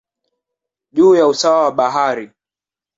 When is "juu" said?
0.91-1.15